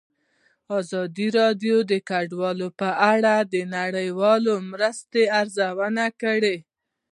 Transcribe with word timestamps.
ازادي 0.79 1.27
راډیو 1.39 1.77
د 1.91 1.93
کډوال 2.09 2.59
په 2.79 2.89
اړه 3.13 3.35
د 3.53 3.55
نړیوالو 3.77 4.53
مرستو 4.71 5.21
ارزونه 5.39 6.05
کړې. 6.21 6.57